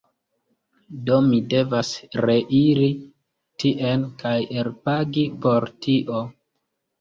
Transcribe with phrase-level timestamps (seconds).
[1.09, 1.91] Do, mi devas
[2.25, 2.87] reiri
[3.65, 6.25] tien kaj elpagi por tio